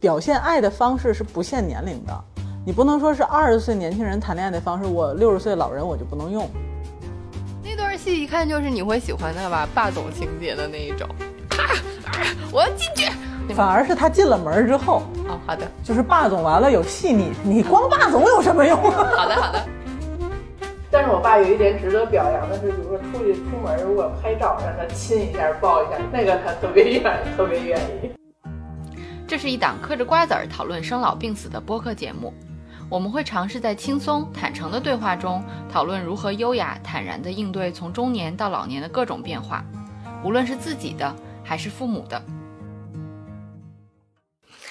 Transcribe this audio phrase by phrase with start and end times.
[0.00, 2.24] 表现爱的方式是不限年龄的，
[2.64, 6.48] 你不能说是二十岁年轻人谈恋爱的方式，我六十岁老人我就不能用。
[7.62, 11.08] 那段戏一看就是你会喜欢的吧，霸总情节的那一种。
[11.50, 11.74] 啪，
[12.52, 13.10] 我要进去。
[13.54, 18.76] 反而是他进了门之后，哦，好的，就是霸总完了有细腻，你光霸总有什么用？
[18.90, 19.64] 好的，好的。
[20.90, 28.10] 但是我爸有一点值得表扬的是，比如说出去出门如果拍照，让他亲一下、抱一下，那个他特别愿意，特别愿意。
[29.28, 32.32] 这是一档嗑着瓜子儿讨论生老病死的播客节目，
[32.88, 39.64] 我们会尝试在轻松坦诚的对话中讨论如何优雅坦然地应对从中年到老年的各种变化，
[40.22, 42.22] 无论是自己的还是父母的。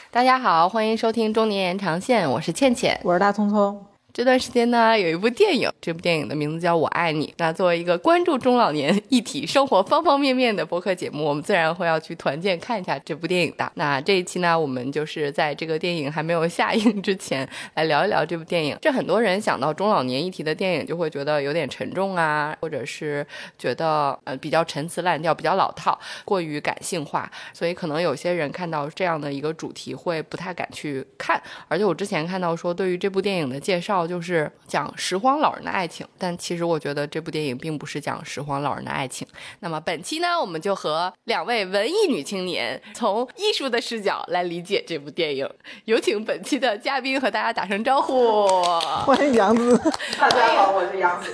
[0.09, 3.85] 大家好，欢迎收听中年延长线，我是倩倩，我是大聪聪。
[4.15, 7.27] 这段时间呢，有一部电影，这部电影的名字叫《我爱你》。
[7.35, 13.69] 那作为一个关注中老年一体生活方方面面的播客节目，我们自然会要去团建看一下这部电影的。
[13.75, 18.77] 那这一期呢，我们就是在这个电影还没有下映之前，来聊一聊这部电影。
[18.81, 23.27] 这很多人想到中老年议题的电影，就会觉得有点沉重啊，或者是
[23.59, 31.43] 觉得呃比较陈词滥调、比较老套、过于感性化，所以可能有些人看到这样的一个主题会不太敢去看。
[31.67, 34.04] 而且我之前看到说，对于这部电影的介绍。
[34.07, 39.27] 就是讲拾荒老人的爱情，但其实我觉得这部电影并不是讲拾荒老人的爱情。
[39.59, 45.49] 那么本期呢，我们就和两位文艺女青年从艺术的视角来理解这部电影。
[45.85, 48.47] 有请本期的嘉宾和大家打声招呼。
[49.05, 49.77] 欢迎杨子，
[50.19, 51.31] 大家好，我是杨子。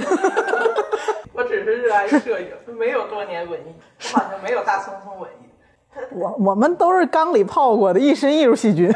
[1.33, 2.47] 我只是热爱摄影，
[2.77, 3.73] 没有多年文艺，
[4.13, 5.35] 我好像没有大聪聪文艺。
[6.11, 8.89] 我我们都是缸里泡过的一身艺术细菌。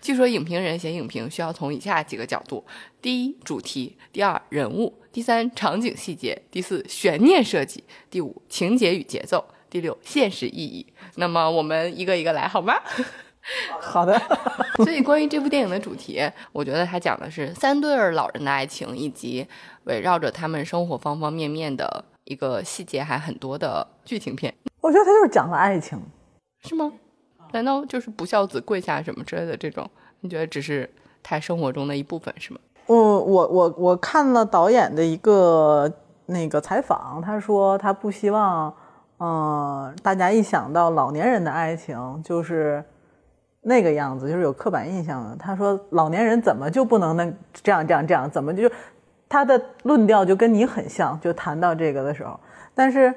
[0.00, 2.64] 据说影评人写影评需要从以下几个角度：
[3.02, 10.86] 第一，主题；第二，人物；第三，场景细节；第四，悬念设计；第五，情节与节奏；第六，现实意义。
[11.16, 12.74] 那么我们一个一个来，好吗？
[13.80, 14.20] 好的。
[14.76, 16.20] 所以关于这部电影的主题，
[16.52, 19.46] 我觉得它讲的是三对儿老人的爱情，以及
[19.84, 24.54] 围绕着他们生活方方面面的一个细节还很多的剧情片。
[24.80, 26.00] 我觉得它就是讲了爱情，
[26.64, 26.92] 是吗？
[27.52, 29.88] 难道就是不孝子跪下什么之类的这种？
[30.20, 30.88] 你觉得只是
[31.22, 32.60] 他生活中的一部分是吗？
[32.86, 35.90] 我我我我看了导演的一个
[36.26, 38.74] 那个采访，他说他不希望，
[39.18, 42.84] 嗯，大家一想到老年人的爱情就是
[43.62, 45.36] 那个样子，就是有刻板印象的。
[45.36, 48.30] 他说老年人怎么就不能那这样这样这样？
[48.30, 48.70] 怎么就
[49.28, 51.18] 他的论调就跟你很像？
[51.20, 52.38] 就谈到这个的时候，
[52.74, 53.14] 但是。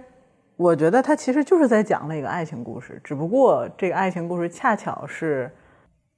[0.55, 5.51] 我觉得他其实就是在讲那个爱情故事，只不过这个爱情故事恰巧是，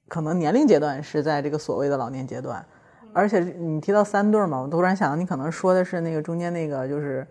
[0.08, 2.64] 可能年龄阶段是在这个所谓的老年阶段，
[3.14, 7.26] 而且你提到三对嘛，我突然想到你可能说的是那个中间那个就是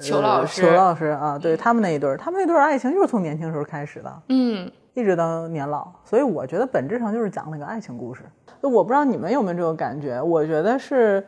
[0.00, 8.22] 裘老师，裘老师啊，对他们那一对，他们那对爱情就是从年轻时候开始的，嗯，一直到年老，所以我觉得本质上就是讲那个爱情故事。
[8.62, 11.26] 我不知道你们有没有这种感觉，我觉得是。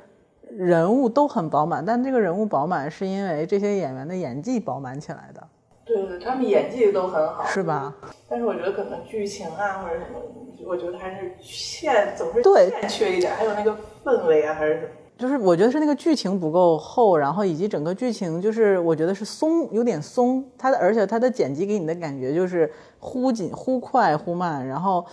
[0.50, 5.46] 人物都很饱满，但这个人物饱满是因为这些演员的演技饱满起来的。
[5.84, 7.94] 对对，他们演技都很好，是吧？
[8.28, 10.20] 但是我觉得可能剧情啊或者什么，
[10.66, 13.34] 我觉得还是欠，总是对欠缺一点。
[13.34, 14.88] 还有那个氛围啊，还是什么？
[15.16, 20.44] 就是我觉得是那个剧情不够厚，然后以及整个剧情就是我觉得是松，有点松。
[20.58, 25.04] 它的而且它的剪辑给你的感觉就是忽紧忽快忽慢，然后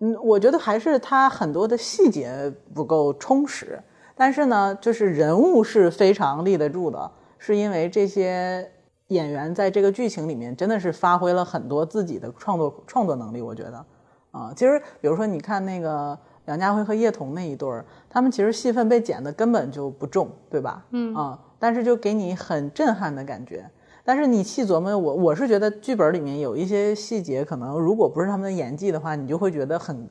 [0.00, 3.78] 嗯，我觉得还是它很多的细节不够充实。
[4.16, 8.66] 但是呢，就是人物是非常立得住的，是因为这些
[9.08, 13.42] 演员在这个剧情里面真的是发挥了很多自己的创作创作能力。
[13.42, 13.86] 我觉得，
[14.30, 20.82] 啊，其实比如说你看那个梁家辉和叶童那一对儿，他们其实戏份被剪的根本就不重，对吧？
[20.92, 23.68] 嗯啊，但是就给你很震撼的感觉。
[24.02, 30.08] 但是你细琢磨，我我是觉得剧本里面有一些细节，可能如果不是他们的演技的话，你就会觉得很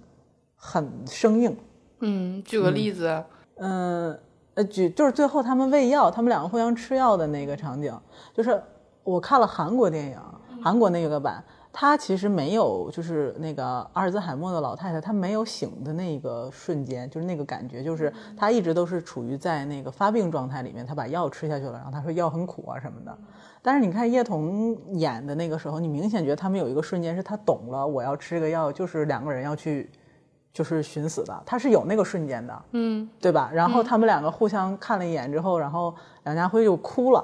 [0.56, 1.58] 很生硬。
[2.02, 3.08] 嗯，举个例子。
[3.08, 3.24] 嗯，
[3.58, 4.18] 呃，
[4.70, 7.98] 举就是最后他们喂药，他们两个互相吃药的那个场景，
[8.34, 8.62] 就是
[9.04, 10.20] 我看了韩国电影，
[10.62, 23.18] 韩国那个版，他其实没有，就是那个阿尔兹海默的老太太，她没有醒的那个瞬间，就是那个感觉，就是她一直都是处于在那个发病状态里面，她把药吃下去了，然后她说药很苦啊什么的。
[23.62, 29.90] 但是你看叶童演的那个时候，你明显觉得他们有一个瞬间是他懂了，我要吃这个药，就是两个人要去。
[30.56, 33.50] 就是寻死的，他是有那个瞬间的，嗯，对吧？
[33.54, 35.94] 然后他们两个互相看了一眼之后，然后
[36.24, 37.22] 梁家辉就哭了。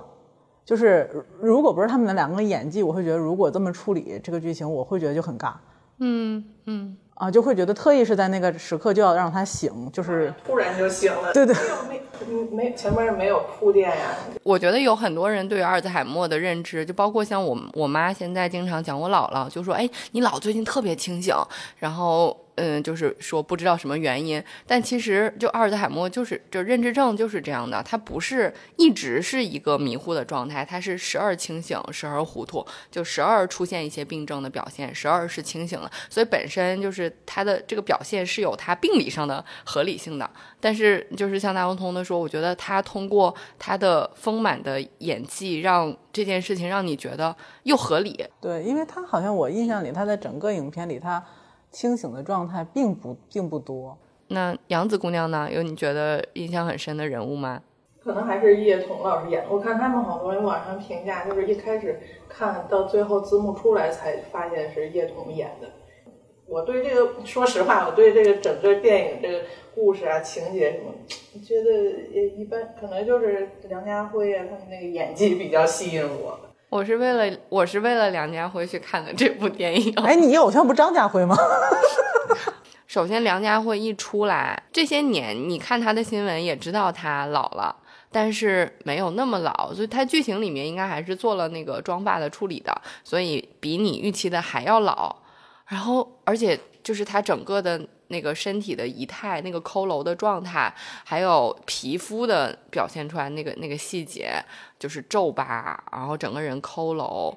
[0.66, 5.54] 就是如果不是他们的两个演技，我会觉得如果这么处理这个剧情，我会觉得就很尬。
[6.00, 11.32] 嗯嗯啊，就会觉得特意是在那个时刻就要让他醒，就是突然就醒了。
[11.32, 11.56] 对对，
[12.28, 14.08] 没没前面没有铺垫呀。
[14.44, 21.34] 我觉得有很多人对于阿尔兹海默的认知，就包括像我我妈现在经常讲我姥姥，就说：“哎，你姥最近特别清醒。”
[21.80, 22.36] 然后。
[22.56, 40.30] 嗯，就是说不知道什么原因，但其实就阿尔兹海默就是就认知症就是这样的，它不是一直是一个迷糊的状态，它是时而清醒，时而糊涂，就时而出现一些病症的表现，时而是清醒了，所以本身就是它的这个表现是有它病理上的合理性的。
[40.60, 48.24] 但是就是像大文通的说，我觉得他通过他的丰满的演技，让这件事情让你觉得又合理。
[48.40, 51.24] 对，因为他好像我印象里，他在整个影片里他。
[51.72, 53.98] 清醒的状态并不并不多。
[54.28, 55.50] 那杨子姑娘呢？
[55.52, 57.62] 有你觉得印象很深的人物吗？
[58.04, 59.48] 可能还是叶童老师演的。
[59.52, 65.68] 我看他们好多人网上评价，就是一开始看到最后字幕出来才发现是叶童演的。
[66.48, 69.42] 我对这个，说实话，我对这个整个电影这个
[69.76, 70.92] 故事啊、情节什么，
[71.44, 71.72] 觉得
[72.12, 72.74] 也一般。
[72.80, 76.40] 可能就是梁家辉啊，他们那个演技比较吸引我。
[76.72, 79.94] 我是为了我是为了梁家辉去看的这部电影。
[79.98, 81.36] 哎，你偶像不张家辉吗？
[82.88, 87.76] 首先，梁家辉一出来，这些年你看他的新闻也知道他老了，
[88.10, 95.14] 但是没有那么老，所以他剧情里面应该还是做了那个妆发的处理的，所以比你预期的还要老。
[95.68, 97.82] 然后，而且就是他整个的。
[98.12, 100.72] 那个身体的仪态，那个佝偻的状态，
[101.04, 104.34] 还有皮肤的表现出来那个那个细节，
[104.78, 107.36] 就是皱巴，然后整个人佝偻，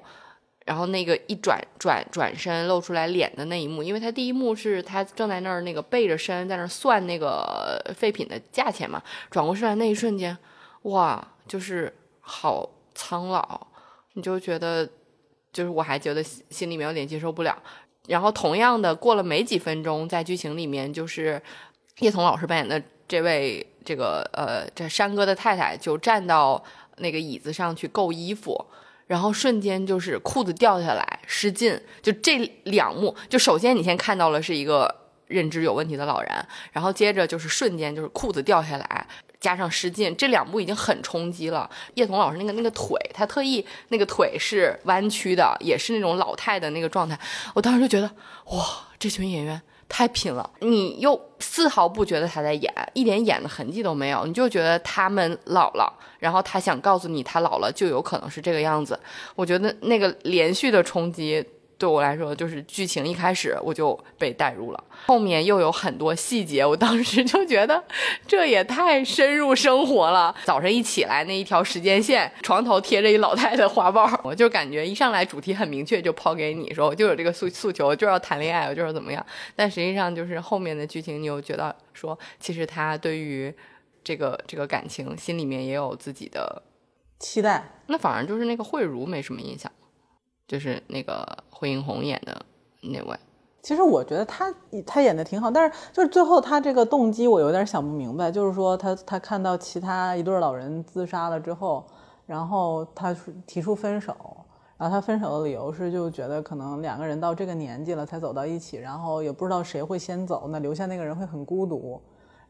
[0.65, 9.01] 然后那个一转转转身露出来脸的那一幕，因为他第一幕是他正在那儿那个背着身在那儿算那个废品的价钱嘛，
[9.31, 10.37] 转过身来那一瞬间，
[10.83, 13.67] 哇，就是好苍老，
[14.13, 14.89] 你就觉得，
[15.53, 17.55] 就是我还觉得心里面有点接受不了。
[18.07, 21.41] 然后，同样的，过了没几分钟，在剧情里面，就是
[21.99, 26.63] 叶童老师扮演的这位这个呃，这山哥的太太就站到
[26.97, 28.65] 那个椅子上去够衣服，
[29.07, 34.93] 然后瞬间就是裤子掉下来失禁，就这两幕，就首先你先看到了是一个
[35.27, 36.31] 认知有问题的老人，
[36.71, 39.07] 然后接着就是瞬间就是裤子掉下来。
[39.37, 41.69] 加上失禁，这两部已经很冲击了。
[41.93, 47.19] 叶童老师那个那个腿，他特意那个腿是弯曲的，也是那种老态的那个状态。
[47.53, 48.09] 我当时就觉得，
[48.57, 48.65] 哇，
[48.97, 50.49] 这群演员太拼了！
[50.61, 55.93] 你又丝毫不觉得他在演，一点演的痕迹都没有，你就觉得他们老了。
[56.17, 58.99] 然后他想告诉你，他老了就有可能是这个样子。
[59.35, 61.45] 我觉得那个连续的冲击。
[61.77, 67.83] 对我来说，就是剧情一开始我就被带入了，后面又有很多细节，我当时就觉得
[68.25, 70.33] 这也太深入生活了。
[70.45, 79.25] 早晨一起来那一条时间线，床头贴着一老太太花苞，我就感觉一上来主题很明确，就抛给你说，我就有这个诉诉求，就要谈恋爱，我就是怎么样。
[79.55, 83.53] 但实际上就是后面的剧情，你又觉得说，其实他对于
[84.03, 86.63] 这个这个感情心里面也有自己的
[87.19, 87.81] 期待。
[87.87, 89.69] 那反而就是那个慧茹没什么印象。
[90.47, 92.39] 就是那个惠英红演的
[92.81, 93.17] 那位，
[93.63, 94.53] 其实我觉得他
[94.85, 101.83] 他演的挺好，但是就是最后他这个动机我有点想不明白，就是说他他看到其他一对老人自杀了之后，
[102.27, 103.15] 然后他
[103.47, 104.15] 提出分手，
[104.77, 111.99] 然后他分手的理由是就觉得可能两个人到这个年纪了才走到一起，然后也不知道谁会先走，那留下那个人会很孤独，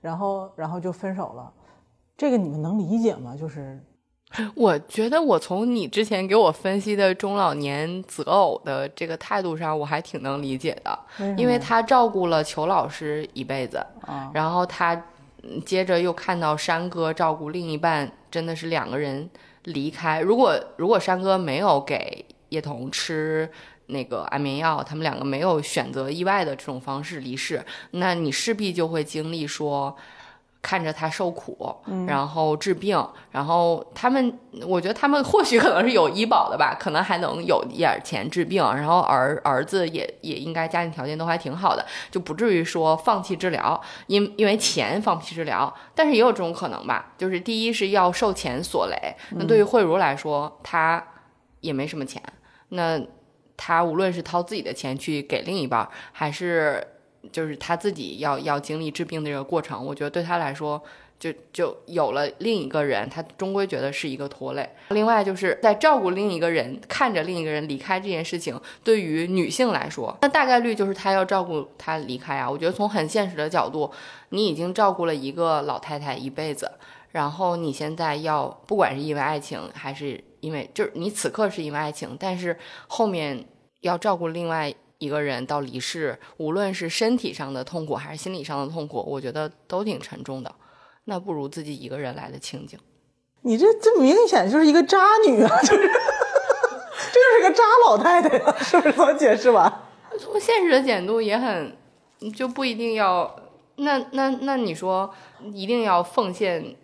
[0.02, 1.54] 然后然后就分手了，
[2.18, 3.36] 这个你们能理解吗？
[3.38, 3.82] 就是。
[4.56, 11.00] 我觉得我从你之前给我分析的中老年择偶的这个态度上，我还挺能理解的，
[11.38, 13.86] 因为他照顾了裘老师一辈子，
[14.34, 15.00] 然后他
[15.66, 19.30] 接着又看到山哥照顾另一半，真的是两个人
[19.64, 20.20] 离开。
[20.20, 23.50] 如果如果山哥没有给叶童吃
[23.88, 29.96] 那个安眠药，他们两个没有选择意外的这种方式离世，那你势必就会经历说。
[30.66, 31.56] 看着他受苦，
[32.08, 32.98] 然后治病，
[33.30, 51.06] 然后他们，我觉得他们或许可能是有医保的吧，可能还能有一点钱治病，然后儿儿子也也应该家庭条件都还挺好的，就不至于说放弃治疗，因因为钱放弃治疗，但是也有这种可能吧，就是第一是要受钱所累，那对于慧茹来说，她
[51.60, 52.20] 也没什么钱，
[52.70, 53.00] 那
[53.56, 56.88] 她无论是掏自己的钱去给另一半，还是。
[57.32, 60.82] 就是他自己要要经历治病的这个过程，我觉得对他来说，
[61.18, 64.70] 就就有了另一个人，他终归觉得是一个拖累。
[64.90, 72.50] 另外，就是在照顾另一个人，看着另一个人离开这件事情，对于女性来说，那大概率就是他要照顾他离开啊。
[72.50, 73.90] 我觉得从很现实的角度，
[74.30, 76.70] 你已经照顾了一个老太太一辈子，
[77.12, 83.46] 然后你现在要，不管是因为爱情，还是因为就是你此刻是因为爱情，但是后面
[83.82, 84.74] 要照顾另外。
[84.98, 90.54] 一个人到离世，无论是身体上的痛苦还是心理上的痛苦，我觉得都挺沉重的。
[91.06, 92.80] 那不如自己一个人来的清静。
[93.42, 94.98] 你这这明显就是一个渣
[95.28, 98.94] 女啊，就是这就是个渣老太太呀，是不是？
[98.94, 99.84] 怎么解释吧？
[100.20, 101.76] 从现实的角度也很，
[102.34, 103.36] 就不一定要。
[103.78, 105.14] 那那那你说
[105.54, 106.76] 一定要奉献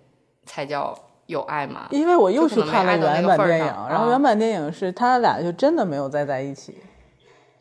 [0.45, 0.93] 才叫
[1.25, 1.87] 有爱吗？
[1.91, 6.75] 因为我又去看了原版电影，然后啊原版电影是他俩就真的没有再在一起，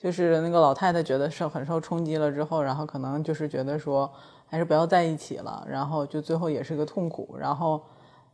[0.02, 4.10] 就是那个老太太觉得受很受冲击了之后，然后可能就是觉得说
[4.46, 7.78] 还是不要在一起了，然后就最后也是个痛苦，然后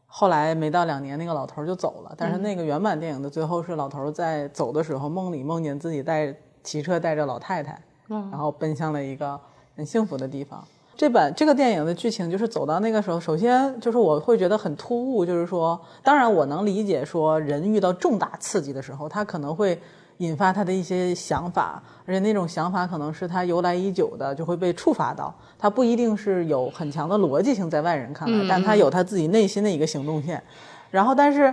[0.07, 2.15] 后来没到两年，那个老头就走了。
[2.17, 6.33] 但是那个原版电影的最后是老头在走的时候梦里梦见自己带
[6.63, 9.39] 骑车带着老太太，然后奔向了一个
[9.75, 10.65] 很幸福的地方。
[10.97, 19.79] 这版这个电影的剧情就是走到那个时候，首先就是我会觉得很突兀，就是说，当然我能理解说人遇到重大刺激的时候，他可能会
[20.19, 30.43] 引发他的一些想法，而且那种想法可能是他由来已久的，就会被触发到，他不一定是有很强的逻辑性在外人看来，但他有他自己内心的一个行动线。
[30.91, 31.53] 然后，但是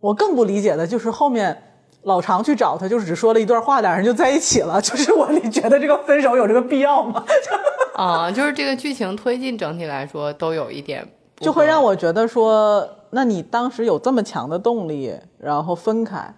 [0.00, 1.64] 我更不理解的就是后面。
[2.04, 4.80] 老常去找他，就是只说了一段话，俩人就在一起了。
[4.80, 7.22] 就是我觉得这个分手有这个必要吗？
[7.94, 16.34] 啊，就是这个剧情推进整体来说都有一点，就会让我觉得说，那你当时有这么强的动力，然后分开，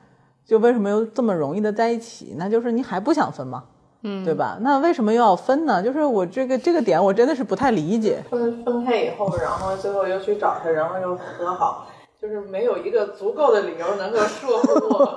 [0.53, 2.35] 就为什么又这么容易的在一起？
[2.37, 3.65] 那就是你还不想分吗？
[4.03, 4.59] 嗯，对吧？
[4.61, 5.83] 那为什么又要分呢？
[5.83, 8.23] 就是我这个这个点，我真的是不太理解。
[8.29, 11.87] 分分开以后，然后最后又去找他，然后又和好，
[12.21, 15.17] 就是没有一个足够的理由能够说服我，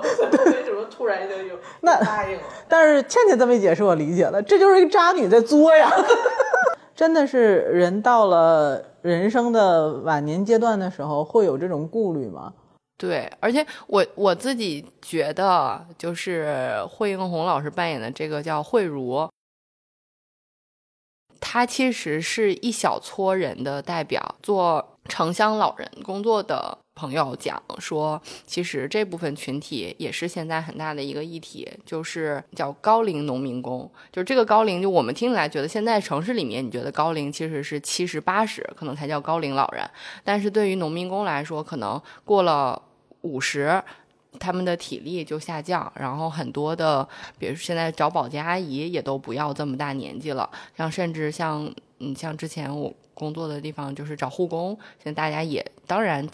[0.54, 2.42] 为什么突然就有 那答应了？
[2.66, 5.90] 但是倩倩这么一解释，我理解了，这就是一个渣女在作呀。
[6.96, 12.54] 真的是人到了人生的晚年阶段的时候，会有这种顾虑吗？
[12.98, 19.28] 对，而且我我自己觉得，就是惠英红老师扮演的这个叫惠如，
[21.38, 24.36] 她其实是一小撮人的代表。
[24.42, 33.90] 做城乡老人工作的朋友讲说，其实这部分群体也是现在很大的一个议题，就是叫高龄农民工。
[34.12, 39.88] 就是这个高龄，就我们听起来觉得现在城市里面，你觉得高龄其实是七十八十，可能才叫高龄老人。
[40.24, 42.80] 但是对于农民工来说，可能过了
[43.20, 43.82] 五十，
[44.38, 47.06] 他们的体力就下降，然后很多的，
[47.38, 56.28] 比如现在找保洁阿姨也都不要这么大年纪了，像甚至像嗯像之前我工作的地方就是找护工，现在大家也当然。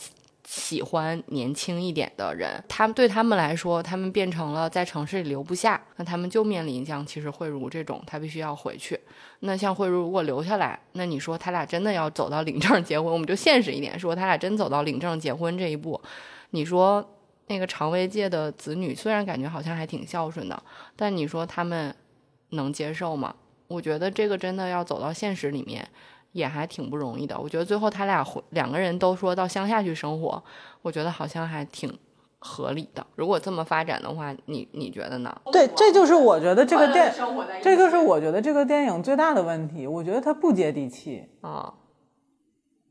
[0.45, 8.99] 喜欢年轻一点的人，他们对他们来说，他们变成了在城市里留不下，那他们就面临像其实慧茹这种，他必须要回去。
[9.39, 15.99] 那像慧茹如果留下来，那你说他俩真的要走到领证结婚，我们就现实一点说，他俩真走到领证结婚这一步，
[16.51, 17.09] 你说
[17.47, 20.61] 那个长卫界的子女虽然感觉好像还挺孝顺的，
[20.97, 21.95] 但你说他们
[22.51, 23.33] 能接受吗？
[23.73, 25.89] 我觉得这个真的要走到现实里面。
[26.33, 30.43] 也还挺不容易的，我觉得最后他俩回两个人都说到乡下去生活，
[30.81, 31.93] 我觉得好像还挺
[32.39, 33.07] 合理的。
[33.17, 35.43] 如果这么发展的话，你你觉得呢？
[35.53, 39.87] 对，这就是我觉得这个电，生活在这就是我觉得这个电影最大的问题。
[39.87, 41.75] 我觉得它不接地气，啊、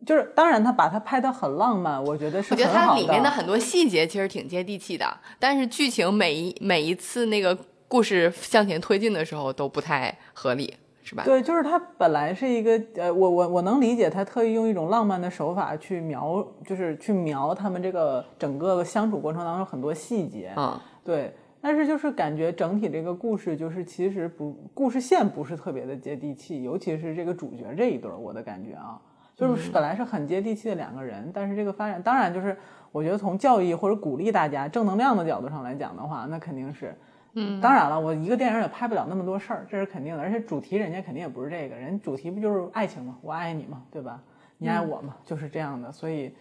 [0.06, 7.58] 就是当然他把它拍得很浪漫，我觉得是我觉得它里面的很多细节其实挺接地气的，但是剧情每一每一次那个
[7.92, 11.24] 故事向前推进的时候都不太合理，是吧？
[11.26, 21.34] 对，就是它本来是一个呃，我我我能理解他特意用一种浪漫的手法去描，就是去描他们这个整个相处过程当中很多细节，嗯，对。
[21.60, 28.98] 但是就是感觉整体这个故事就是其实不故事线不是特别的接地气，尤其是这个主角这一对儿，我的感觉啊，
[29.36, 32.58] 就是本来是很接地气的两个人，但是这个发展当然就是
[32.94, 36.96] 我觉得从教育或者鼓励大家正能量的角度上来讲的话，那肯定是。
[37.34, 40.22] 嗯，当然了，我一个电影也拍不了那么多事儿，这是肯定的。
[40.22, 43.16] 而且主题人家肯定也不是这个，人主题不就是爱情吗？
[43.22, 44.20] 我爱你嘛，对吧？
[44.58, 45.92] 你爱我嘛，就是这样的。
[45.92, 46.34] 所以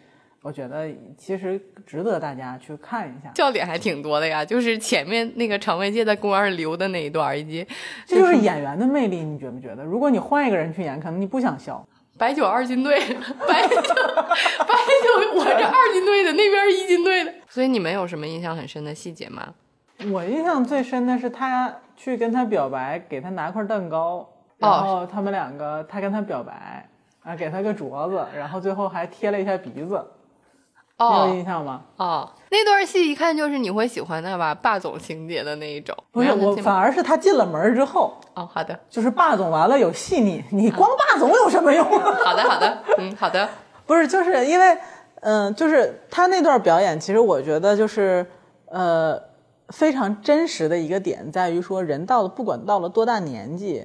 [0.43, 3.31] 我觉得其实值得大家去看一下。
[3.37, 7.67] 笑点还挺多的呀，就是前面那个长卫界在公园里溜的那一段，以及
[8.07, 9.85] 这就是 演员的魅力，你觉不觉得？
[9.85, 11.87] 如果你换一个人去演，可能你不想笑。
[12.19, 17.33] 白酒二军队，白酒白酒，我这二军队的，那边一军队的。
[17.49, 19.55] 所以你们有什么印象很深的细节吗？
[20.09, 24.27] 我印象最深的是他去跟他表白，给他拿块蛋糕，
[24.57, 26.89] 然后他们两个，他跟他表白，
[27.23, 30.03] 啊，给他个镯子，然后最后还贴了一下鼻子，
[30.99, 31.83] 你有哦印象吗？
[31.97, 35.95] 哦，那段戏一看就是你会喜欢的吧，霸总情节的那一种。
[36.11, 42.17] 不是我，反而是他进了门之后，哦，好的，就是霸总完了有细腻，你光霸总有什么用啊？
[42.25, 43.47] 好的，好的，嗯，好的，
[43.85, 44.79] 不是，就是因为，
[45.21, 48.25] 嗯、就是他那段表演，其实我觉得就是，
[48.71, 49.21] 呃，
[49.71, 53.85] 非常真实的一个点在于说，人到了不管到了多大年纪，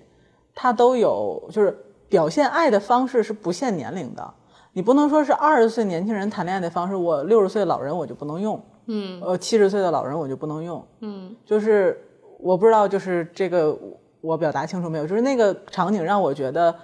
[0.54, 1.78] 他都有就是
[2.10, 4.34] 表现爱的方式是不限年龄的。
[4.74, 11.98] 你不能说是二十岁年轻人谈恋爱的方式，我六十岁老人我就不能用，嗯呃，七十岁的老人我就不能用，嗯就是
[12.40, 13.78] 我不知道，就是这个
[14.20, 15.08] 我表达清楚没有？
[15.08, 16.76] 就是那个场景让我觉得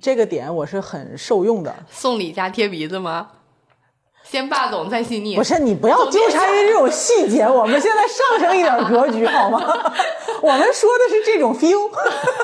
[0.00, 1.72] 这个点我是很受用的。
[1.88, 3.30] 送礼加贴鼻子吗？
[4.28, 5.44] 先霸总再细腻不。
[5.44, 9.58] 是你不要纠缠于这种 细节，我们现在上升一点格局好吗？
[10.42, 11.88] 我们说的是这种 feel，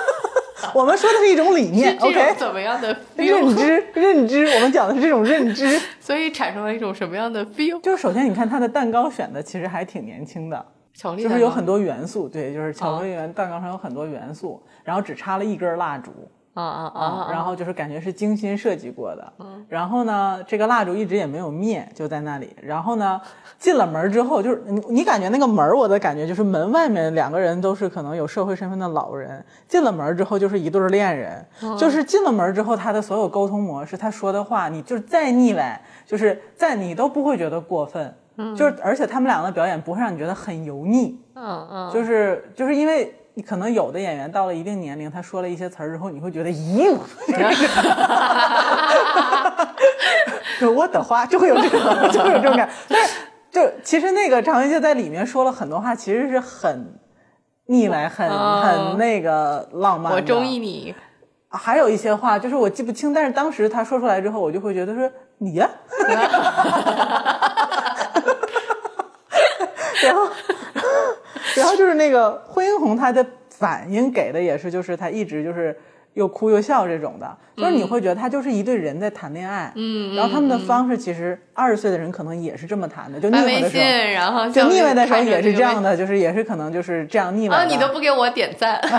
[0.75, 2.35] 我们说的是一种理念种，OK？
[2.39, 3.57] 怎么样的认？
[3.57, 5.81] 知，认知，我们讲的是这种认知。
[6.01, 7.81] 所以产生了一种什么样的 feel？
[7.81, 16.11] 就是首先你看它的蛋糕选的其实还挺年轻的，巧克力就是有很多元素，对，就是巧克力圆蛋糕上有很多元素，然后只插了一根蜡烛，
[16.55, 17.29] 啊啊啊啊！
[17.31, 19.33] 然后就是感觉是精心设计过的。
[19.69, 22.55] 然后呢，这个蜡烛一直也没有灭，就在那里。
[22.61, 23.21] 然后呢，
[23.59, 31.45] 进了门之后，就是你你感觉那个门，我的感觉就是门外面两个人都是可能有社会身份的老人，进了门之后就是一对恋人。
[31.79, 38.15] 就是进了门之后，他的所有沟通模式，他说的话，你就是再腻歪，就是在你都不会觉得过分。
[38.57, 41.21] 就是而且他们两个的表演不会让你觉得很油腻。
[41.35, 46.95] 嗯嗯，就是就是因为你可能有的演员到了一定年龄，他说了一些词儿之后，你会觉得咦，
[50.61, 53.15] 就我的话就会有这种就会有这种感，但是
[53.51, 56.99] 就其实那个常玉界在里面说了很多话，其实是很
[57.67, 60.17] 腻歪、很哦很那个浪漫的。
[60.17, 60.95] 我中意你。
[61.55, 65.69] 还有一些话，就是我记不清，但是当时他说出来之后，我就会觉得说你呀，
[70.03, 70.27] 然后，
[71.57, 75.77] 然后就是那个惠英红，她的反应给的也是，就是她一直就是
[76.15, 87.73] 又哭又笑这种的，就是你会觉得他就是一对人在谈恋爱，嗯然后他们的方式其实二十岁的人可能也是这么谈的，就腻歪的时候，然后就腻歪的时候也是这样的，就是也是可能就是这样腻歪啊，的。
[87.73, 88.79] 你都不给我点赞，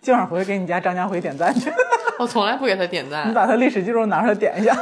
[0.00, 1.72] 今晚回去给你家张家辉点赞去。
[2.20, 3.34] 我从来不给他点赞你。
[3.34, 4.72] 把他历史记录拿出来点一下。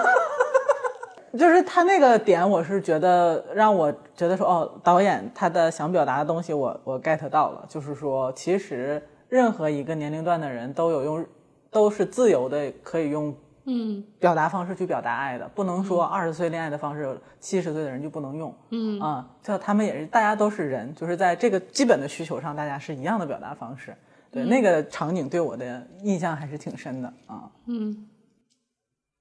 [1.39, 7.65] 就是他那个点，我是觉得让我觉得说，哦，导演他的想表达的东西我，我 get 到了。
[7.69, 11.27] 就是说，其实任何一个年龄段的人都有用，
[11.71, 18.55] 都是自由的，可以用嗯表达方式去表达爱的，不能说二十岁恋爱的方式，七十岁的人就不能用。
[18.71, 23.95] 嗯啊，就他们也是，大家都是人，就是在这个基本的需求上，大家是一样的表达方式。
[24.31, 27.51] 对，那个场景对我的印象还是挺深的啊。
[27.67, 28.07] 嗯，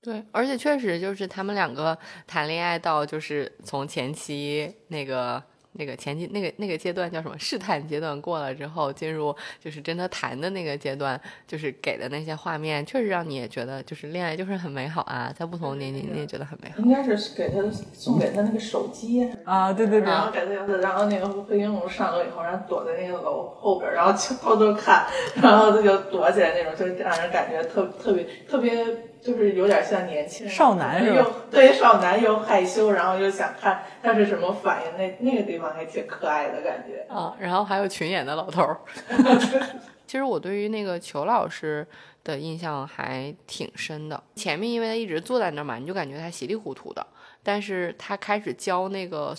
[0.04, 5.42] 对，而且确实就是他们两个谈恋爱到就是从前期那个。
[5.76, 16.76] 那个前期那个那个阶段叫什么试探阶段过了之后，进入就是真的谈的那个阶段，就是给的那些画面，确实让你也觉得就是恋爱就是很美好啊，在不同年龄你也觉得很美好。
[16.78, 17.60] 应该是给他
[17.92, 25.08] 送给他那个手机，啊，对对对，然后给他，然后那个惠英龙上楼以后，然后躲在那个楼后边，然后就偷偷看，
[25.42, 28.86] 然后他就躲起来那种，就让人感觉特特别特别，
[29.24, 37.06] 就是有点像年轻人少男是吧又对少男又害羞，然后又想看他是什么反应，那那个地方还挺可爱的感觉。
[37.14, 38.80] 啊，然后还有群演的老头儿。
[40.06, 41.88] 其实我对于那个裘老师
[42.24, 44.22] 的印象还挺深的。
[44.36, 47.06] 前面因为他一直坐在那儿嘛，你就感觉他稀里糊涂的。
[47.42, 49.36] 但是他开始教那个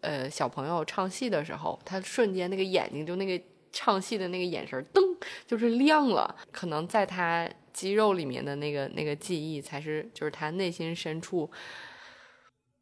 [0.00, 5.02] 呃小朋友唱戏的时候，他瞬间那个眼睛就那个唱戏的那个眼神儿，噔
[5.46, 6.34] 就是亮了。
[6.50, 11.50] 可能在他肌肉里面的那个那个记忆，才是就是他内心深处。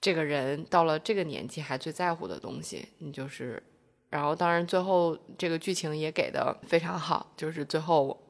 [0.01, 3.63] 这个人到了这个年纪还最在乎的东西，你就是
[4.11, 8.21] 然后，当然最后这个剧情也给的非常好，就是最后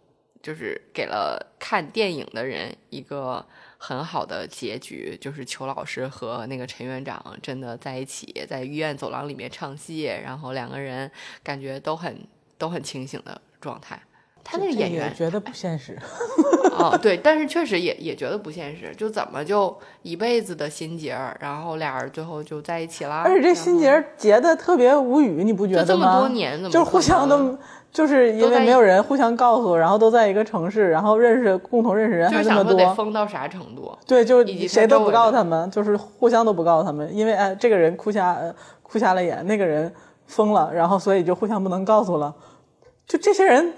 [0.43, 3.45] 就是给了看电影的人一个
[3.79, 11.11] 很好的结局，就是裘老师和那个陈院长真的在一起，在医院走廊里面唱戏，然后两个人
[11.43, 14.01] 感觉都很都很清醒的状态。
[14.45, 15.97] 他那个演员觉得不现实，
[16.77, 23.23] 哦，对，但是确实也也觉得不现实，就怎么就一辈子的心结儿，然后俩人最后就在一起啦。
[23.25, 25.87] 而且这心结结的特别无语，你不觉得吗？
[25.87, 27.57] 就这么多年怎么就互相都，
[27.93, 33.97] 就是因为没有人互相告诉，然后都在一个城市，然后认识共同认识人还这么多，得疯到啥程度？
[34.07, 38.53] 对，就谁都不告诉他们，就是互相都不告诉他们，因为哎，这个人哭瞎呃
[38.83, 39.93] 哭瞎了眼，那个人
[40.27, 42.35] 疯了，然后所以就互相不能告诉了，
[43.07, 43.73] 就这些人。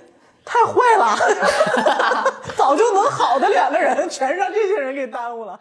[0.44, 1.16] 太坏了，
[2.56, 5.58] 早就能好的两个人，全让这些人给耽误了。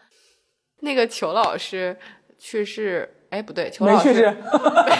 [0.81, 1.97] 那个裘老师
[2.37, 4.37] 去世，哎，不对，裘老师世，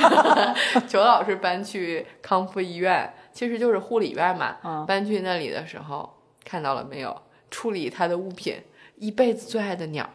[0.87, 4.57] 裘老师搬去康复医院，其实就是护理院嘛。
[4.63, 6.09] 嗯搬去那里的时候，
[6.45, 7.21] 看到了没有？
[7.51, 8.55] 处理他的物品，
[8.95, 10.09] 一辈子最爱的鸟，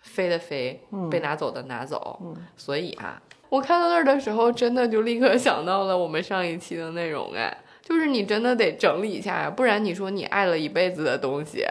[0.00, 2.18] 飞的飞，嗯被拿走的拿走。
[2.56, 7.54] 所以啊，我看到那儿的时候，真的就立刻想到了我们上一期的内容，哎，
[7.88, 11.64] 就是你真的得整理一下呀，不然你说你爱了一辈子的东西，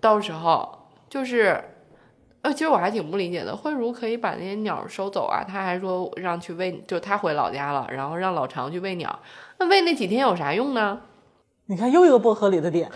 [0.00, 1.62] 到时候就是，
[2.40, 9.20] 呃，其实我还挺不理解的，慧茹可以把那些鸟收走啊，他还说让去喂，就他回老家了，然后让老常去喂鸟，
[9.58, 11.02] 那喂那几天有啥用呢？
[11.66, 12.90] 你看又一个不合理的点，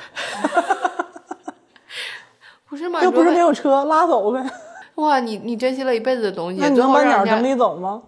[2.66, 3.02] 不是吗？
[3.04, 4.42] 又不是没有车，拉走呗。
[4.94, 8.04] 哇，你你珍惜了一辈子的东西， 那你能把鸟整理走吗？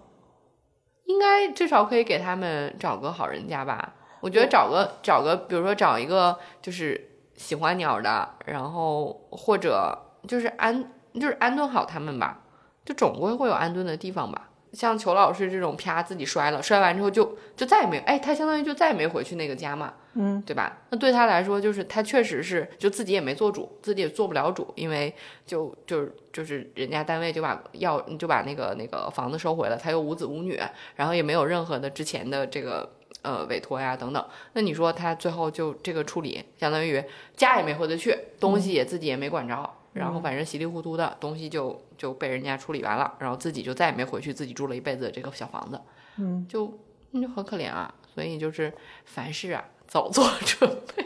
[1.05, 3.93] 应该至少可以给他们找个好人家吧。
[4.27, 12.41] 我觉得找个找个，比如说找一个就是喜欢鸟的，然后或者就是安就是安顿好他们吧，
[12.83, 14.49] 就总归会有安顿的地方吧。
[14.73, 20.79] 像裘老师这种啪自己摔了，摔完之后就就再也没有哎，他相当于就再也没回去那个家嘛，嗯，对吧？
[20.89, 30.59] 那对他来说，就是他确实是就自己也没做主，自己也做不了主，因为就就是就是人家单位就把要就把那个那个房子收回了，他又无子无女，
[30.95, 34.25] 然后也没有任何的之前的这个呃委托呀等等。
[34.53, 37.03] 那你说他最后就这个处理，相当于
[37.35, 45.81] 家也没回得去，东西也自己也没管着，然后反正稀里糊涂的东西就就被人家处理完了，然后自己就再也没回去，自己住了一辈子这个小房子，
[46.17, 46.79] 嗯，就
[47.11, 47.93] 那就很可怜啊。
[48.13, 48.73] 所以就是
[49.05, 51.05] 凡事啊早做准备。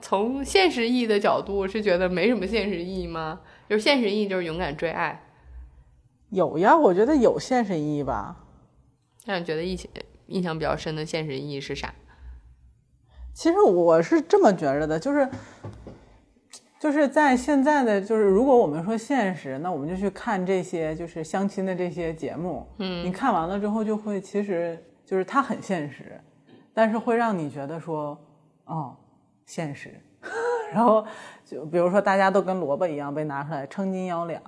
[0.00, 3.40] 从现实意义的角度，是觉得没什么现实意义吗？
[3.68, 5.26] 就是现实意义就是勇敢追爱。
[6.30, 8.44] 有呀，我觉得有现实意义吧。
[9.26, 9.88] 那你觉得印象
[10.30, 11.92] 印象比较深的现实意义是啥？
[13.34, 15.28] 其实我是这么觉着的，就是
[16.80, 26.20] 就是在现在的就是，如果我们说现实，那我们就去看这些就是相亲的这些节目，嗯你看完了之后就会，其实就是它很现实，
[26.72, 28.18] 但是会让你觉得说，
[28.64, 28.96] 哦，
[29.46, 30.00] 现实。
[30.72, 31.04] 然后
[31.44, 34.40] 就比如说大家都跟萝卜一样被拿出来称斤要两，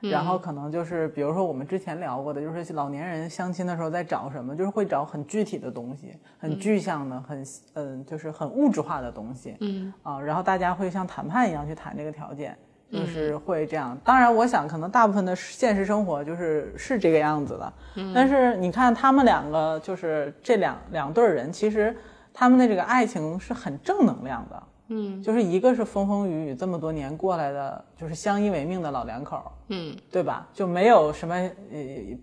[0.00, 9.92] 然后可能就是比如说我们之前聊过的，就是老年人相亲的时候在找什么，就是会找很具体的东西，很具象的，很嗯，就是很物质化的东西，嗯。
[10.02, 12.56] 啊，然后大家会像谈判一样去谈这个条件，
[12.90, 13.98] 就是会这样。
[14.04, 17.72] 当然，我想可能大部分的现实生活就是是这个样子的，
[18.14, 21.96] 但是你看他们两个，就是这两两对儿人，其实
[22.32, 30.48] 他们的这个爱情是很正能量的，嗯就是一个是风风雨雨这么多年过来的，就是相依为命的老两口，嗯对吧？
[30.52, 31.78] 就没有什么呃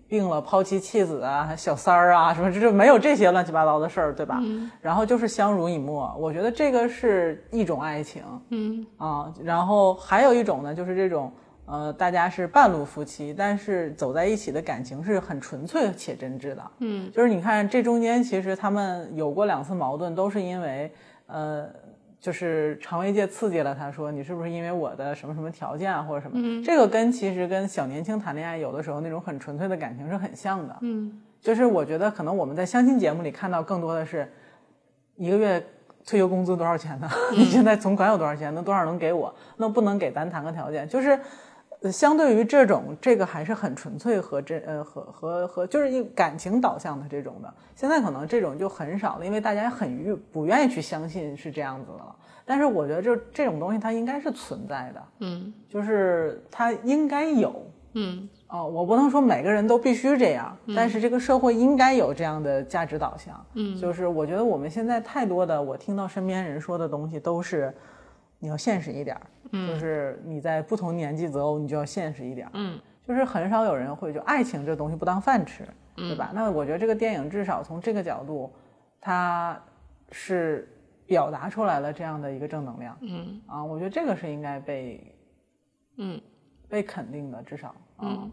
[0.08, 4.40] 病了抛妻弃子啊、小三儿啊什么，这就没有这些乱七八糟的事儿，对吧？
[4.80, 9.32] 然后就是相濡以沫，我觉得这个是一种爱情嗯啊。
[9.44, 11.32] 然后还有一种呢，就是这种
[11.66, 16.62] 呃，大家是半路夫妻，但是走在一起的感情是很纯粹且真挚的。
[16.80, 20.92] 嗯就是你看这中间，其实他们有过两次矛盾，都是因为
[21.28, 21.68] 呃。
[22.26, 26.60] 就是肠胃界刺激了他，说你是不是因为我的什么什么条件啊，或者什么？
[26.60, 30.76] 这个跟其实跟小年轻谈恋爱有的时候那种很纯粹的感情是很像的。
[30.80, 34.28] 嗯就是我觉得可能我们在相亲节目里看到更多的是
[35.14, 35.64] 一个月
[36.04, 37.08] 退休工资多少钱呢？
[37.30, 38.52] 你现在存款有多少钱？
[38.52, 39.32] 那多少能给我？
[39.56, 40.88] 那不能给，咱谈个条件。
[40.88, 41.20] 就是呃
[41.90, 47.52] 相对于这种，这个还是很纯粹和真呃和和和就是一感情导向的这种的。
[47.74, 52.16] 现在可能这种就很少了，因为大家很愿不愿意去相信是这样子的了。
[52.44, 57.62] 但是我觉得就这种东西它应该是存在的，嗯就是它应该有。
[57.98, 63.44] 嗯哦，我不能说每个人都必须这样，但是这个社会应该有这样的价值导向。
[63.54, 67.74] 嗯就是我觉得我们现在太多的，我听到身边人说的东西都是，
[68.38, 72.50] 你要现实一点儿，就是你在不同年纪择偶，你就要现实一点儿。
[72.54, 76.32] 嗯就是很少有人会就爱情这东西不当饭吃，对吧？
[76.34, 78.52] 那我觉得这个电影至少从这个角度，
[79.00, 79.56] 它
[80.10, 80.68] 是
[81.06, 85.14] 表达出来了这样的一个正能量嗯啊，我觉得这个是应该被
[85.98, 86.20] 嗯
[86.68, 88.02] 被肯定的，至少啊。
[88.02, 88.32] 嗯，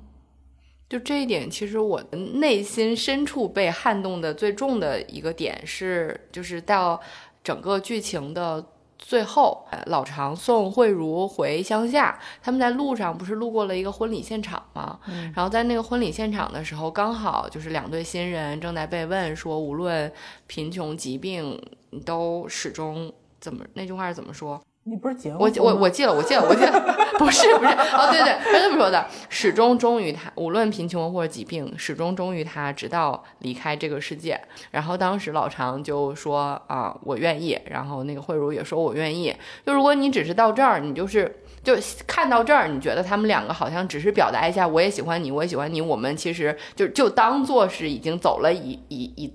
[0.89, 2.01] 就这一点，其实我
[2.33, 6.99] 内心深处被撼动的最重的一个点是，就是到
[7.43, 8.65] 整个剧情的。
[9.05, 14.97] 最后，呃老常送慧茹回乡下，他们在路上不是路过了一个婚礼现场吗？
[15.35, 20.11] 然后在那个婚礼现场的时候，刚好就是两对新人正在被问说，无论
[20.47, 23.11] 贫穷疾病，你都始终
[23.41, 24.59] 怎么那句话是怎么说？
[24.85, 34.37] 你不是结婚吗我我记了，我记了，我记了， 不是不是，哦对对，是这么说的，始终忠于他，无论贫穷或者疾病，始终忠于他，直到离开这个世界。
[34.71, 39.33] 然后当时老常就说啊，我愿意，然后那个慧茹也说我愿意。
[39.65, 49.33] 就如果你只是到这儿，你就是就看到这儿，你觉得他们两个好像只是表达一下我也喜欢你，我也喜欢你，我们其实就就当做是已经走了一一一。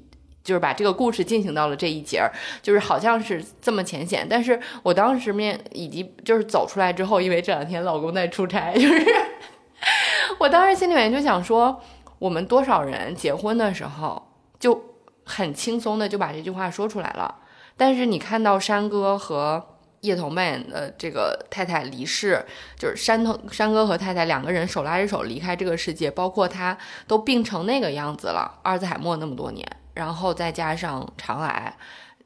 [0.49, 2.33] 就是把这个故事进行到了这一节儿，
[2.63, 9.07] 就是好像是这么浅显，但是我当时面以及就是走出来之后，因为这两天老公在出差， 就是
[10.39, 11.79] 我当时心里面就想说，
[12.19, 14.83] 我们多少人结婚的时候就
[15.23, 17.35] 很轻松的就把这句话说出来了，
[17.77, 22.43] 但是你看到山哥和叶童扮演的这个太太离世，
[22.79, 29.67] 就是山头山哥和太太两个人手拉着手离开这个世界，包括他都病成那个样子了，阿尔兹海默那么多年，
[29.99, 31.77] 然后再加上肠癌，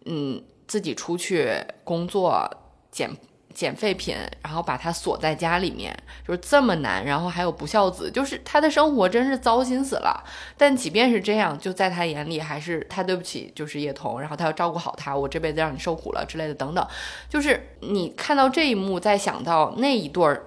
[0.04, 1.50] 嗯，自己出去
[1.84, 2.46] 工作
[2.90, 3.10] 捡
[3.54, 5.90] 捡废品，然后把他锁在家里面，
[6.28, 10.22] 就是这么难，然后还有不孝子，就是他的生活真是糟心死了。
[10.58, 16.86] 但即便是这样，就在他眼里还是他对不起，就是叶童，然后他要照顾好他，我这辈子让你受苦了之类的等等。
[17.30, 20.44] 就是你看到这一幕，再想到那一对儿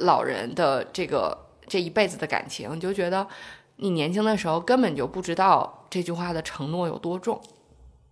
[0.00, 3.26] 老人的这个这一辈子的感情，你就觉得
[3.78, 7.40] 你年轻的时候根本就不知道这句话的承诺有多重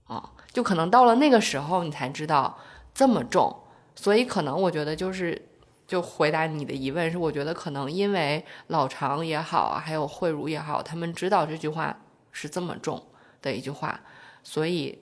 [0.06, 2.58] 啊，就可能到了那个时候你才知道
[2.94, 3.54] 这么重。
[3.94, 5.48] 所以可能我觉得就是，
[5.86, 11.96] 就回答你的疑问是，我觉得可能因为老常也好，还有慧茹也好，他们知道这句话
[12.30, 13.02] 是这么重
[13.40, 13.98] 的一句话，
[14.42, 14.98] 所以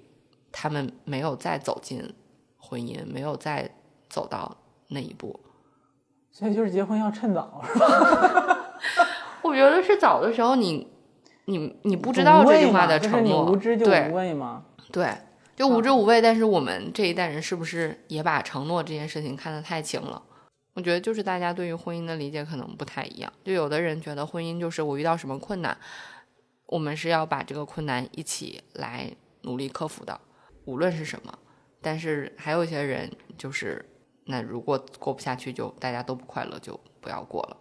[0.53, 2.14] 他们没有再走进
[2.57, 3.68] 婚姻，没有再
[4.09, 4.57] 走到
[4.88, 5.40] 那一步。
[6.31, 8.59] 所以就是结婚要趁早，是吧？
[9.54, 10.88] 我觉得是早的时候你，
[11.44, 14.64] 你你不知道这句话的承诺，就是无知就对无畏嘛。
[14.90, 15.16] 对，
[15.54, 16.20] 就无知无畏。
[16.20, 20.20] 但是我们这一代人是不是也把承诺这件事情看得太轻了？
[20.74, 23.32] 我觉得就是大家对于婚姻的理解可能不太一样。
[23.44, 25.78] 就有的人觉得婚姻就是我遇到什么困难，
[26.66, 29.08] 我们是要把这个困难一起来
[29.42, 30.20] 努力克服的，
[30.64, 31.32] 无论是什么。
[31.80, 33.88] 但是还有一些人就是，
[34.24, 37.56] 那如果过不下去就，大家都不快乐，就不要过了。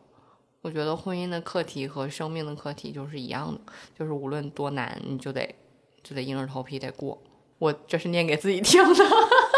[0.63, 3.59] 我觉得婚姻的课题和生命的课题就是一样的，
[3.99, 5.53] 就是无论多难，你就得
[6.01, 7.21] 就得硬着头皮得过。
[7.59, 9.05] 我这是念给自己听的，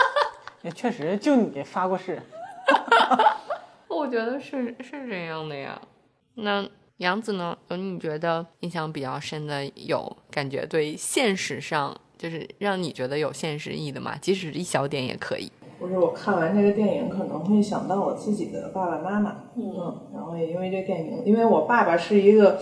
[0.63, 2.19] 也确实，就你发过誓。
[3.87, 5.79] 我觉得是是这样的呀。
[6.33, 7.55] 那杨子呢？
[7.67, 14.17] 有你觉得印象比较深的，有感觉对现实上就是让你觉得有现实意义的吗？
[14.19, 15.51] 即使一小点也可以。
[15.79, 22.57] 不是我看完这个电影，可能会想到我自己的爸爸妈妈，嗯，然后也因为这电影，因为我爸爸是一个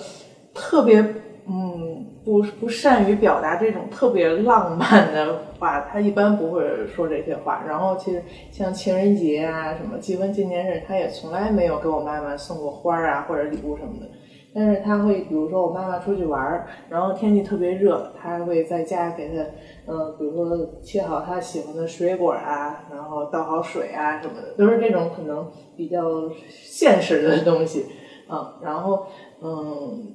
[0.53, 0.99] 特别
[1.47, 7.63] 嗯不不善于表达这种特别浪漫的话，他一般不会说这些话。
[7.67, 14.07] 然后其实像情人节啊、什么结婚纪念日，他也从来没有给我妈妈送过花啊或者礼物什么的。
[14.55, 19.41] 但是他会，比如说我妈妈出去玩儿，然后天气特别热，他会在家给她，
[19.87, 27.85] 嗯、比如说切好她喜欢的水果啊，然后倒好水啊什么的，都是这种可能比较现实的东西，
[28.29, 29.07] 嗯，然后
[29.41, 30.13] 嗯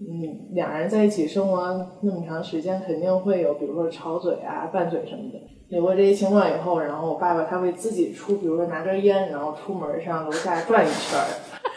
[0.00, 5.38] 嗯，两人在一起生活那么长时间，肯定会有比如说吵嘴啊、拌嘴什么的。
[5.68, 11.28] 有过这些情况以后，然后我爸爸他会自己出，比如说拿根烟，然后出门上楼下转一圈儿，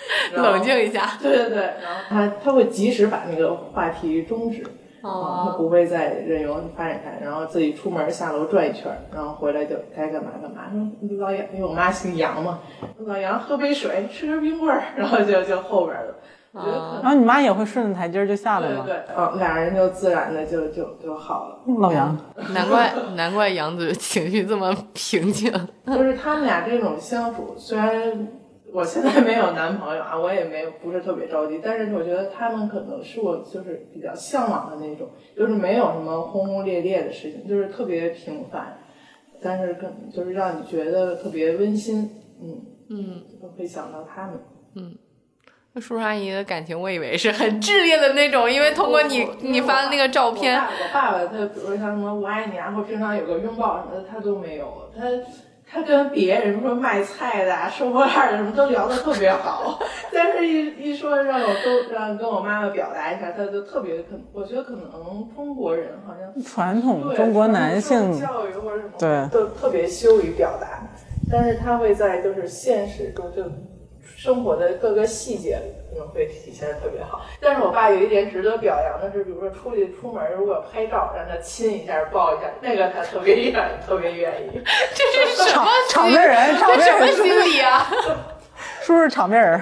[0.36, 1.18] 冷静一下。
[1.22, 4.64] 对对对，然后他他会及时把那个话题终止，
[5.02, 10.64] 啊，他不会再任由你发展开，然后自己出门下楼转一圈儿，然后回来就该干嘛干嘛。
[10.72, 12.60] 说老杨，因为我妈姓杨嘛，
[13.06, 16.16] 老杨喝杯水，吃根冰棍儿，然后就就后边了。
[16.54, 18.84] 我觉得可能然后你妈也会顺着台阶儿就下来吗？
[18.86, 21.58] 对对，嗯，俩人就自然的就就就好了。
[21.80, 22.18] 老杨，
[22.54, 25.50] 难怪难怪杨子情绪这么平静。
[25.88, 28.28] 就是他们俩这种相处，虽然
[28.74, 38.78] 我现在没有男朋友啊，我也没有不是特别着急，但是我觉得他们可能是我就是比较向往的那种，就是没有什么轰轰烈烈的事情，就是特别平凡，
[39.42, 42.10] 但是可能就是让你觉得特别温馨，
[42.42, 44.40] 嗯嗯，都会想到他们。
[44.76, 44.96] 嗯
[45.74, 54.92] 那叔叔阿姨的感情，我以为是很炽烈的那种，因为通过你你发的那个照片，我爸我爸爸他比如说像什么我爱你啊，或平常有个拥抱什么的，他都没有。
[54.94, 55.06] 他
[55.72, 59.80] 他跟别人说卖菜的、啊、收破烂的什么都聊得特别好，
[60.14, 64.92] 但是一一说让我都让跟我妈妈表达一下，他就特别可，我觉得可能
[65.34, 70.82] 中国人好像传统中国男性教育或者什么，对都特别羞于表达，
[71.32, 73.44] 但是他会在就是现实中就
[74.04, 77.26] 生活的各个细节里可能会体现的特别好。
[77.40, 84.62] 但是我爸有一点值得表扬的是，比如说出去出门如果拍照，让他亲一下、抱一下，那个他特别愿意，特别愿意。
[84.96, 87.92] 这是什么场面人，场这什么面人，心理啊？
[88.82, 89.62] 是不是场面人，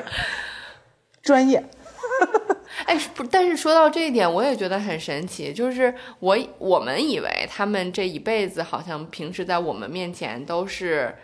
[1.22, 1.64] 专业。
[2.86, 5.54] 哎，不，但是说到这一点，我也觉得很神奇。
[5.54, 11.16] 就是我我们以为他们这一辈子好像平时在我们面前都是，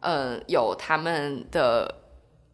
[0.00, 2.01] 嗯、有他们的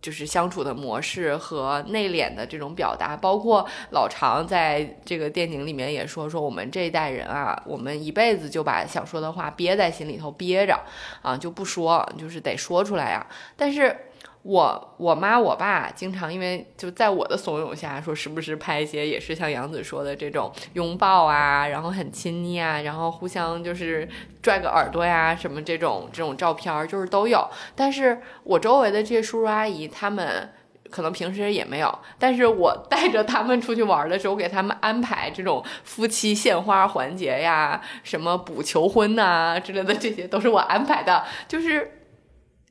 [0.00, 10.78] 就是相处的模式和内敛的这种表达，包括老常在这个电影里面也说，说我们这一代人啊，我们一辈子就把想说的话憋在心里头憋着
[11.22, 13.96] 啊，就不说，就是得说出来呀、但是
[14.42, 24.08] 我我妈我爸经常因为就在我的怂恿下，说时不时拍一些也是像杨子说的这种拥抱啊，然后很亲昵啊，然后互相就是
[24.42, 27.46] 拽个耳朵呀什么这种这种照片儿就是都有。
[27.74, 30.50] 但是我周围的这些叔叔阿姨他们。
[30.90, 41.26] 可能平时也没有，但是我带着他们出去玩的时候，给他们安排这种夫妻献花环节呀，什么补求婚呐之类的，这些都是我安排的。
[41.46, 41.97] 就是，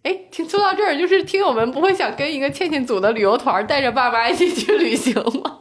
[0.07, 5.57] 哎，听说到这儿，就是听友们不会想跟一个倩倩组的旅游团带着爸妈一起去旅行吗？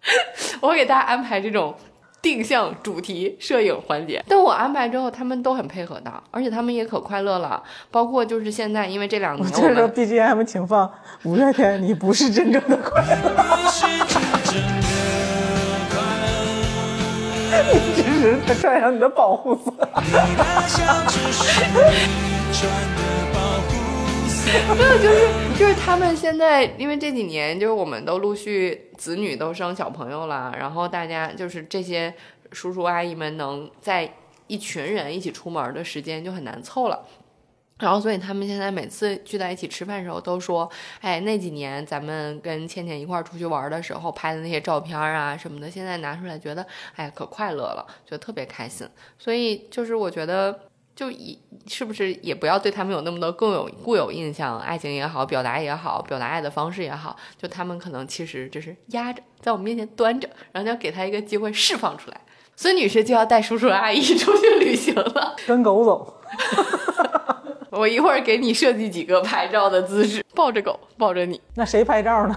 [0.62, 1.74] 我会给大家安排这种。
[2.22, 7.62] 定向主题摄影环节，但我安排之后，他们都很配合的，而且他们也可快乐了。
[7.92, 10.90] 包括就是现在，因为这两年，我这时候 BGM 请放
[11.22, 13.30] 五月天，你不是真正的快乐，
[17.72, 19.72] 你只是在穿上你的保护色。
[24.76, 32.14] 没有，就是就是他们现在，因为这几年就是我们都陆续子女都生小朋友了，然后大家就是这些
[32.52, 34.10] 叔叔阿姨们能在
[34.46, 37.04] 一群人一起出门的时间就很难凑了，
[37.80, 50.58] 然后所以他们现在每次聚在一起吃饭的时候都说，哎，那几年咱们跟倩倩一块出去玩的时候拍的那些照片啊什么的，现在拿出来觉得，哎，可快乐了，觉得特别开心，所以就是我觉得。
[50.96, 62.18] 就以是不是也不要对他们有那么多更有固有印象，爱情也好，表达也好，表达爱的方式也好，就他们可能其实就是压着，在我们面前端着，然后要给他一个机会释放出来。
[62.56, 66.18] 孙女士就要带叔叔阿姨 出去旅行了，跟狗走。
[67.70, 71.38] 我一会儿给你设计几个拍照的姿势，抱着狗，抱着你。
[71.56, 72.34] 那谁拍照呢？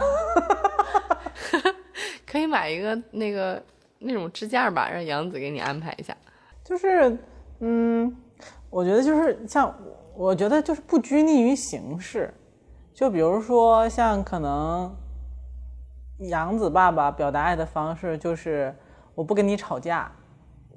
[2.27, 3.63] 可以买一个那个
[3.99, 6.13] 那种支架吧，让杨子给你安排一下。
[6.65, 7.17] 就是，
[7.61, 8.13] 嗯。
[8.69, 9.73] 我觉得就是像，
[10.15, 12.33] 我觉得就是不拘泥于形式，
[12.93, 14.95] 就比如说像可能
[16.19, 18.75] 杨子爸爸表达爱的方式就是
[19.15, 20.11] 我不跟你吵架，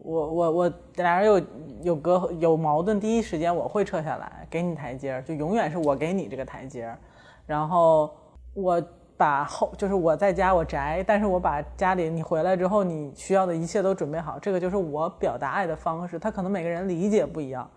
[0.03, 1.43] 我我我俩人有
[1.83, 6.97] 有隔有矛盾，第一时间我会撤下来给你台阶，就永远是我给你这个台阶，
[7.45, 8.11] 然后
[8.55, 8.83] 我
[9.19, 17.71] 把后就是我在家我宅，但是我把家里你回来之后你需要的一切都准备好，这个就是我表达爱的方式，他可能每个人理解不一样。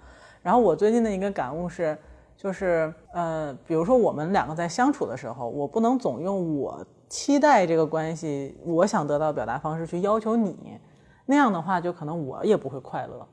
[0.46, 1.98] 然后我最近的一个感悟是，
[2.38, 10.80] 就是呃，比如说我们两个在相处的时候，我不能总用我期待这个关系，我想得到表达方式去要求你，
[11.26, 13.28] 那样的话就可能我也不会快乐。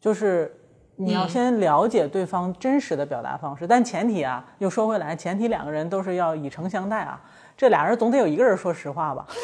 [0.00, 0.58] 就是
[0.96, 7.20] 你要先了解对方真实的表达方式，但前提啊，又说回来，前提两个人都是要以诚相待啊，
[7.54, 9.26] 这俩人总得有一个人说实话吧。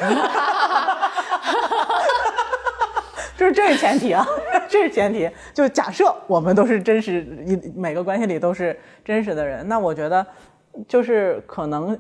[3.37, 4.25] 就是这是前提啊，
[4.75, 5.31] 这是前提。
[5.53, 10.27] 就假设我们都是真实，一每个关系里都是真实的人，那我觉得，
[10.89, 11.97] 就是可能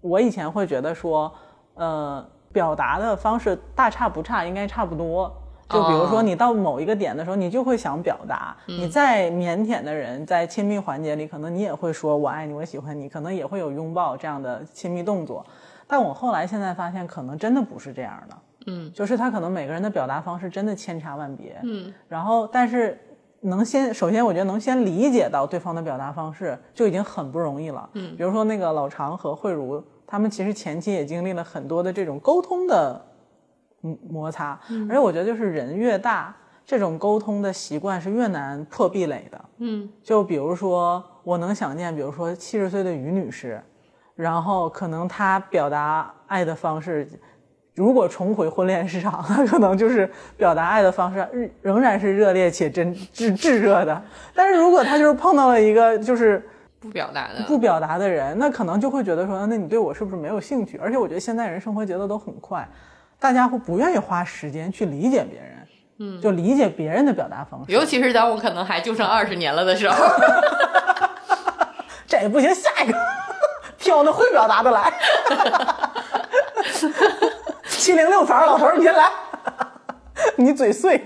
[0.00, 1.32] 我以前会觉得说，
[1.74, 5.32] 呃，表达的方式大差不差，应该差不多。
[5.68, 8.56] 就比如说你到某一个点的时候，你就会想表达。
[8.66, 15.46] 你再腼腆的人，在亲密环节里，可能你也会说我爱你，我喜欢你，可能也会有拥抱这样的亲密动作。
[15.86, 18.36] 但我后来现在发现，可能真的不是这样的。
[18.66, 22.98] 嗯，就是他可能每个人的表达方式真的千差万别，嗯，然后但是
[23.40, 33.02] 能先首先我觉得能先理解到对方的表达方式就已经很不容易了，嗯，比如说那个老常和慧茹，他们其实前期也经历了很多的这种沟通的
[34.08, 43.62] 摩擦，而且我觉得就是人越大，这种沟通的习惯是越难破壁垒的，嗯，就比如说我能想见，比如说七十岁的于女士，
[44.14, 47.08] 然后可能她表达爱的方式。
[47.74, 54.02] 如果重回婚恋市场，他 可能就是表达爱的方式仍仍然是热烈且真炙炙热的。
[54.34, 56.46] 但是如果他就是碰到了一个就是
[56.80, 60.78] 不表达的不表达的人，那可能就会觉得说，那你对我是不是没有兴趣？
[60.82, 62.68] 而且我觉得现在人生活节奏都很快，
[63.18, 65.66] 大家会不愿意花时间去理解别人，
[66.00, 67.72] 嗯，就理解别人的表达方式。
[67.72, 69.96] 尤其是当我可能还就剩二十年了的时候，
[72.06, 72.98] 这也不行，下一个
[73.78, 74.92] 挑那会表达的来。
[77.80, 79.10] 七零六房老头，你先来，
[80.36, 81.02] 你嘴碎。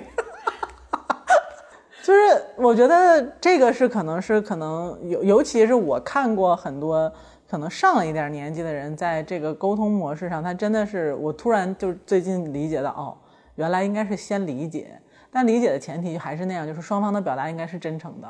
[2.03, 7.11] 就是我觉得这个是可能是可能尤尤其是我看过很多
[7.49, 13.17] 可能上了一点年纪的人，在这个沟通模式上，他真的是我突然就最近理解到，哦，
[13.55, 15.01] 原来应该是先理解，
[15.31, 18.29] 但理解的前提还是那样，就是双方的表达应该是真诚的。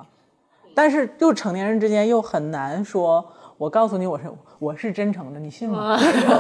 [0.74, 3.24] 但是又成年人之间又很难说，
[3.56, 4.24] 我告诉你我是
[4.58, 5.96] 我是真诚的，你信吗？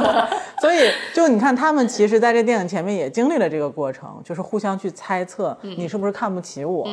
[0.60, 6.86] 所以就你看，他们其实在这电影前面也经历了这个过程，就是互相去猜测你是不是看不起我，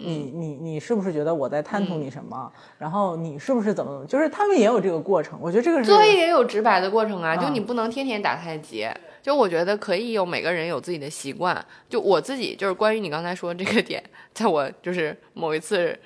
[0.00, 5.38] 你你你是不是觉得我在贪图你什么，然后你是不是怎么，就是他们也有这个过程。
[5.40, 8.88] 我觉得这个是所以也有直白的过程啊，就嗯你不能天天打太极。
[9.22, 11.64] 就我觉得可以有每个人有自己的习惯。
[11.88, 14.02] 就我自己就是关于你刚才说这个点，
[14.32, 15.98] 在我就是某一次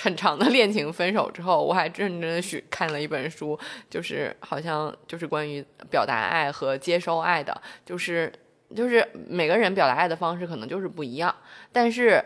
[0.00, 3.58] 很长的恋情分手之后，我还认真的去看了一本书，
[3.88, 8.32] 就是好像就是关于表达爱和接收爱的，就是
[8.74, 11.34] 就是每个人表达爱的方式可能就是不一样，
[11.72, 12.24] 但是。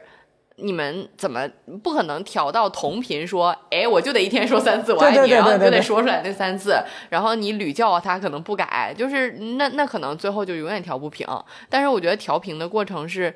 [0.63, 1.49] 你们怎么
[1.83, 3.57] 不可能调到同频说？
[3.71, 6.77] 哎，我就得一天说三次我爱你，然后你就得说出来那三次，
[7.09, 11.27] 然后你屡教他可能不改，就是那那可能最后就永远调不平。
[11.69, 13.35] 但是我觉得调平的过程是，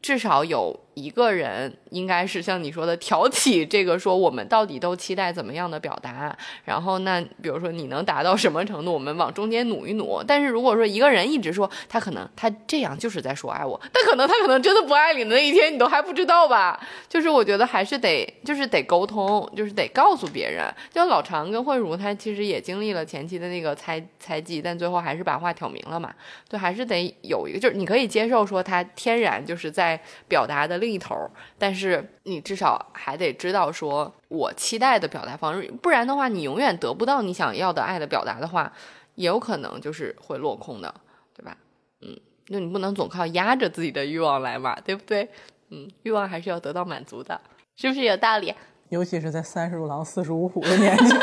[0.00, 10.22] 至少有一个人应该是像你说的挑起这个说我们到底都期待怎么样的表达，然后那比如说你能达到什么程度，我们往中间努一努。
[10.22, 16.78] 但是如果说一个人一直说他可能他这样就是在说爱我，但可能他可能真的不爱你的那一天你都还不知道吧？
[17.08, 20.64] 就是我觉得还是得就是得沟通，就是得告诉别人。
[20.92, 26.12] 就老常跟慧茹，他其实也经历了前期的那个猜猜忌，但最后还是把话挑明了嘛。
[26.48, 38.72] 对，还是得有一个，就是你可以接受说他天然就是在表达的另一头，但是你至少还得知道说我期待的表达方式，不然的话，你永远得不到你想要的爱的表达的话，
[39.14, 40.92] 也有可能就是会落空的，
[41.36, 41.56] 对吧？
[42.00, 42.18] 嗯，
[42.48, 45.28] 那你不能总靠压着自己的欲望来嘛，对不对？
[45.68, 47.40] 嗯，欲望还是要得到满足的，
[47.76, 48.52] 是不是有道理？
[48.88, 51.14] 尤其是在三十如狼四十如虎的年纪，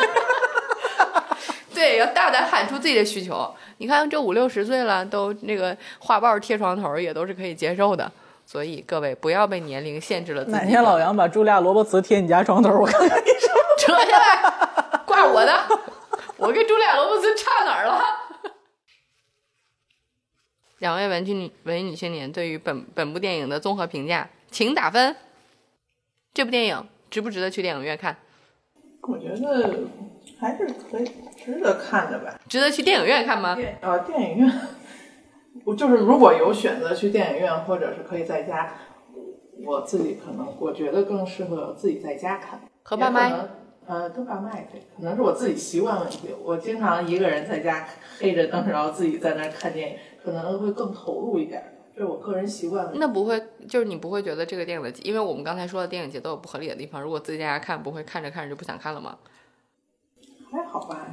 [1.76, 3.54] 对，要大胆喊出自己的需求。
[3.80, 8.10] 你看，这五六十岁了，都那个画报贴床头，也都是可以接受的。
[8.48, 10.58] 所以各位不要被年龄限制了自己。
[10.58, 13.50] 哪天老杨把茱莉亚·罗伯茨贴你家床头，我看看你说。
[13.78, 14.42] 扯下来，
[15.06, 15.54] 挂我的。
[16.38, 18.02] 我跟茱莉亚·罗伯茨差哪儿了？
[20.80, 25.14] 两位文青女文艺女青年对于本本部电影的综合评价，请打分。
[26.34, 28.16] 这部电影值不值得去电影院看？
[29.02, 29.90] 我觉得
[30.40, 32.40] 还是可以值得看的吧。
[32.48, 33.56] 值得去电影院看吗？
[33.56, 33.78] 电
[34.22, 34.50] 影院，
[35.68, 38.72] 我就是如果有选择去电影院，或者是可以在家，
[39.66, 42.62] 我自己可能我觉得更适合自己在家看。
[42.84, 43.46] 和爸妈
[43.86, 46.30] 呃，跟爸妈也可以，可能是我自己习惯问题。
[46.42, 47.86] 我经常一个人在家
[48.18, 51.74] 黑着灯，然后自己在那儿看电影，可能会更投入一点儿。
[51.94, 53.00] 这是我个人习惯问题。
[53.02, 53.38] 那不会，
[53.68, 59.18] 就是你不会觉得这个电影的，因为我们刚才说的电影节奏有不合理的地方，如果自己在家看，不会看着看着就不想看了吗？
[60.50, 61.08] 还好吧，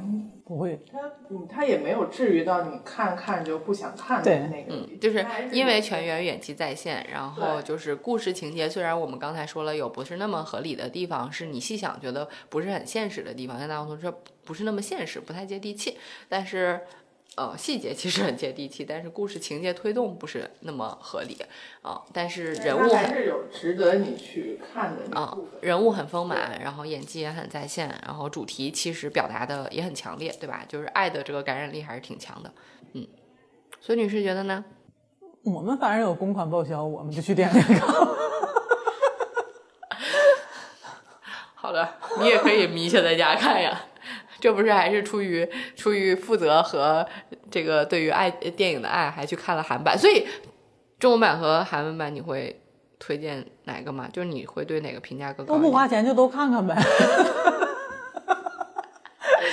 [0.45, 15.97] 不会，他嗯，他也没有至于到你看看就不想看的那个地步，嗯就是因为全员远期在线，然后就是故事情节，虽然我们刚才说了有不是那么合理的地方，是你细想觉得不是很现实的地方，但大多数说不是那么现实，不太接地气，
[16.29, 16.81] 但是。
[17.35, 21.37] 呃，细节其实很接地气，但是故事情节推动不是那么合理
[21.81, 25.37] 啊、但是人物还是有值得你去看的啊。
[25.59, 30.63] 人物很丰满，然后演技也很在线，然后主题其实表达的也很强烈，对吧？
[30.67, 32.53] 就是爱的这个感染力还是挺强的，
[32.93, 33.05] 嗯。
[33.81, 34.63] 孙女士觉得呢？
[35.43, 37.87] 我们反正有公款报销，我们就去电影院看。
[41.53, 43.79] 好的，你也可以迷下在家看呀。
[44.39, 47.05] 这不是还是出于出于负责和
[47.49, 50.25] 这个对于爱电影的爱，还去看了韩版，所以
[50.99, 52.61] 中文版和韩文版你会
[52.99, 54.07] 推荐哪个吗？
[54.11, 55.59] 就是你会对哪个评价更高都？
[55.59, 56.75] 不花钱就都看看呗。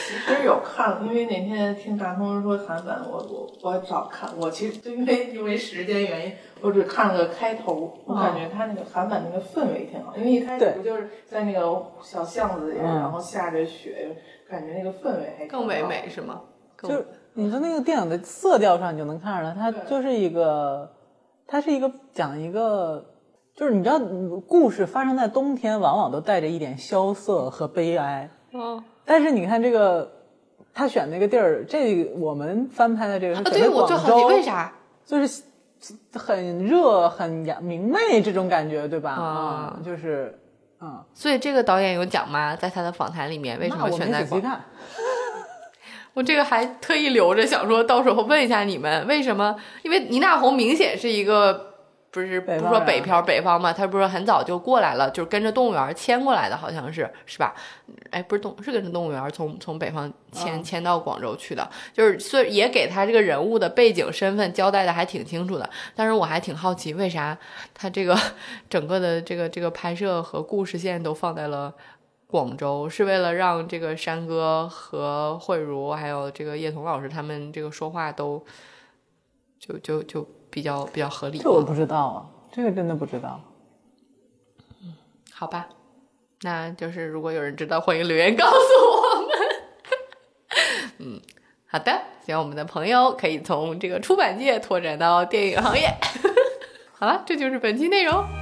[0.04, 14.16] 其实有看，因为那天听大通说韩版，我我我找看，我其实就因为因为时间原因，我只看了个开头，我感觉他那个韩版那个氛围挺好，因为一开始不就是在那个小巷子里，嗯然后下着雪，
[14.53, 16.42] 感觉那个氛围还更唯好美是吗？
[16.82, 20.90] 就是你从那个电影的色调上，你就能看出来，它就是一个，
[21.46, 23.03] 它是一个讲一个，
[23.55, 28.28] 就是你知道，嗯故事发生在冬天，往往都带着一点萧瑟和悲哀。
[28.53, 30.11] 哦但是你看这个，
[30.74, 34.72] 他选那个地儿，这个我们翻拍的这个是啊，选对在广州，我就好奇为啥？
[35.05, 35.42] 就是
[36.14, 39.11] 很热、很阳明媚这种感觉，对吧？
[39.12, 40.38] 啊嗯就是，
[40.82, 42.56] 嗯，所以这个导演有讲吗？
[42.56, 44.24] 在他的访谈里面，为什么我选在广？
[44.24, 44.64] 没仔细看。
[46.14, 49.56] 我这个还特意留着，想说到时候问一下你们为什么？
[49.82, 51.71] 因为倪大红明显是一个。
[52.12, 57.54] 不是不说北漂北方嘛，他不是很早就过来了，就是跟着动物园迁过来的，好像是是吧？
[58.10, 65.70] 哎，不是动是跟着动物园从从北方迁嗯迁到广州去的，就是所以也给他这个人物的背景身份交代的还挺清楚的。
[65.96, 67.38] 但是我还挺好奇，为啥
[67.72, 68.14] 他这个
[68.68, 71.72] 整个的这个这个拍摄和故事线都放在了
[72.26, 78.44] 广州，是为了让这个山哥和慧茹还有这个叶童老师他们这个说话都
[79.58, 81.38] 就就就比较比较合理。
[81.38, 83.40] 这我不知道啊，这个真的不知道。
[84.82, 84.94] 嗯
[85.32, 85.68] 好吧，
[86.42, 89.28] 那就是如果有人知道，欢迎留言告诉我们。
[90.98, 91.20] 嗯，
[91.66, 95.88] 好的，希望我们的朋友可以从这个出版界拓展到电影行业。
[96.92, 98.41] 好了，这就是本期内容。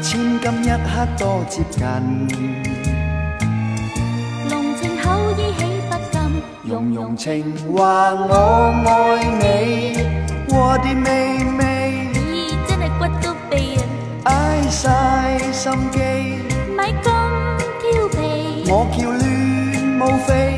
[0.00, 1.80] 千金一刻多接近，
[4.48, 6.16] 濃情厚意起不禁，
[6.64, 9.98] 融融情話我愛你，
[10.54, 13.80] 我的妹妹，咦真係骨都痹
[14.24, 14.30] 啊！
[14.62, 15.98] 捱晒心機，
[16.76, 17.06] 咪咁
[17.82, 18.16] 調皮，
[18.70, 19.26] 我叫亂
[19.98, 20.57] 無非，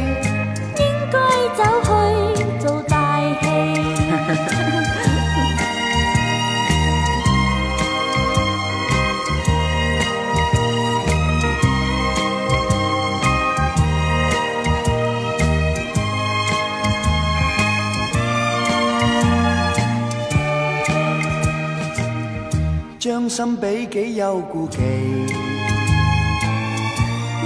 [23.11, 24.78] 將心比己有顾忌，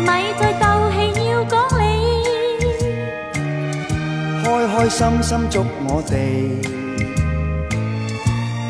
[0.05, 1.83] 咪再斗气要讲理，
[4.45, 6.13] 开开心心祝我哋，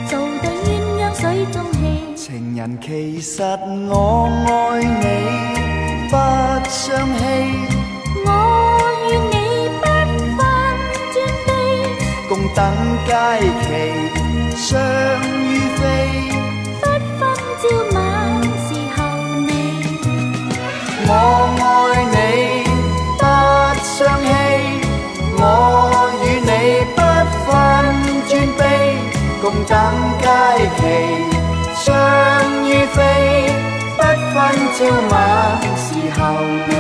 [0.09, 0.71] 做对鸳
[1.01, 2.15] 鸯水中戏。
[2.15, 5.05] 情人其实我爱你，
[6.09, 6.15] 不
[6.71, 6.79] 相
[7.19, 7.21] 欺。
[8.25, 8.29] 我
[9.11, 9.37] 与你
[9.81, 9.85] 不
[10.39, 10.39] 分
[11.13, 11.15] 尊
[11.45, 11.49] 卑，
[12.29, 12.63] 共等
[13.09, 13.13] 佳
[13.65, 13.67] 期，
[14.55, 14.79] 相
[30.77, 30.81] 期，
[31.85, 31.87] 相
[32.69, 32.99] 於飛。
[33.97, 34.01] 不
[34.33, 34.37] 分
[34.75, 34.79] 朝
[35.11, 35.15] 晚
[35.77, 35.87] 時
[36.19, 36.21] 候
[36.69, 36.71] 你。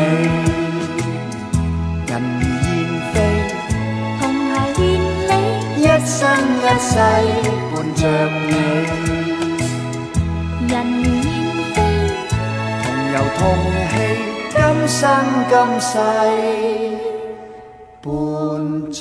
[2.06, 2.72] 人如燕
[3.12, 3.14] 飞，
[4.20, 4.82] 同偕連
[5.28, 5.32] 理，
[5.80, 6.12] 一生
[6.60, 6.90] 一世
[7.70, 8.02] 伴着
[8.48, 8.52] 你。
[10.68, 10.72] 人
[11.02, 11.32] 如燕
[11.74, 11.76] 飞，
[12.82, 12.84] 同
[13.14, 13.40] 游同
[13.90, 13.94] 戲，
[14.50, 14.56] 今
[14.88, 14.98] 生
[15.48, 15.92] 今世
[18.02, 18.04] 伴
[18.92, 19.00] 着